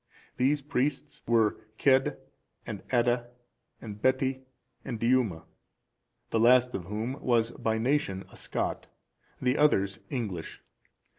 [0.37, 2.17] These priests were Cedd
[2.65, 3.29] and Adda,
[3.79, 4.41] and Betti
[4.83, 5.43] and Diuma;(406)
[6.31, 8.87] the last of whom was by nation a Scot,
[9.39, 10.63] the others English.